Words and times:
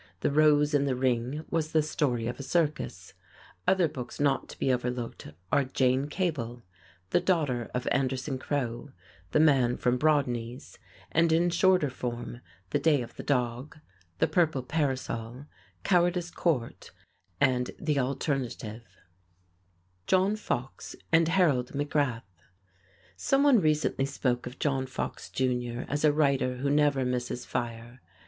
"The 0.21 0.31
Rose 0.31 0.73
in 0.73 0.85
the 0.85 0.95
Ring" 0.95 1.45
was 1.51 1.73
the 1.73 1.83
story 1.83 2.25
of 2.25 2.39
a 2.39 2.41
circus. 2.41 3.13
Other 3.67 3.87
books 3.87 4.19
not 4.19 4.49
to 4.49 4.57
be 4.57 4.73
overlooked 4.73 5.27
are 5.51 5.63
"Jane 5.63 6.07
Cable," 6.07 6.63
"The 7.11 7.19
Daughter 7.19 7.69
of 7.75 7.87
Anderson 7.91 8.39
Crow," 8.39 8.89
"The 9.29 9.39
Man 9.39 9.77
from 9.77 9.99
Brodney's," 9.99 10.79
and 11.11 11.31
in 11.31 11.51
shorter 11.51 11.91
form, 11.91 12.41
"The 12.71 12.79
Day 12.79 13.03
of 13.03 13.15
the 13.15 13.21
Dog," 13.21 13.77
"The 14.17 14.25
Purple 14.25 14.63
Parasol," 14.63 15.45
"Cowardice 15.83 16.31
Court" 16.31 16.89
and 17.39 17.69
"The 17.79 17.99
Alternative." 17.99 18.81
[Illustration: 18.81 18.81
OWEN 18.81 20.07
JOHNSON] 20.07 20.07
John 20.07 20.35
Fox 20.35 20.95
and 21.11 21.27
Harold 21.27 21.73
McGrath 21.73 22.23
Someone 23.15 23.59
recently 23.61 24.05
spoke 24.07 24.47
of 24.47 24.57
John 24.57 24.87
Fox, 24.87 25.29
Jr., 25.29 25.81
as 25.87 26.03
a 26.03 26.11
writer 26.11 26.57
who 26.57 26.71
never 26.71 27.05
misses 27.05 27.45
fire. 27.45 28.01